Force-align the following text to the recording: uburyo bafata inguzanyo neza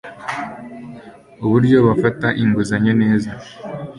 uburyo 1.45 1.77
bafata 1.87 2.27
inguzanyo 2.41 2.93
neza 3.01 3.29